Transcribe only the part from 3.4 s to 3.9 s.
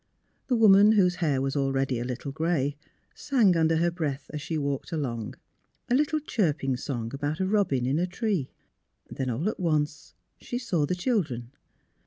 under